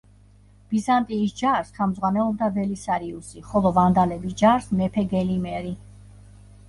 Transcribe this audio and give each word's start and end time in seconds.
ბიზანტიის 0.69 1.33
ჯარს 1.41 1.69
ხელმძღვანელობდა 1.75 2.49
ველისარიუსი, 2.57 3.43
ხოლო 3.53 3.73
ვანდალების 3.79 4.35
ჯარს 4.43 4.73
მეფე 4.81 5.05
გელიმერი. 5.17 5.75